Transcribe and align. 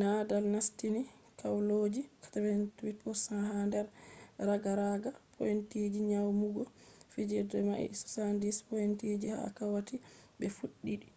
nadal 0.00 0.44
nastini 0.54 1.02
kwalloji 1.38 2.02
88% 2.22 3.48
ha 3.48 3.58
nder 3.66 3.86
ragaraga 4.48 5.10
pointiji 5.34 6.00
nyamugo 6.10 6.62
fijirde 7.12 7.58
mai 7.68 7.86
76 7.86 8.64
pointiji 8.68 9.26
ha 9.32 9.38
wakkati 9.44 9.96
be 10.38 10.46
fuddi 10.56 11.08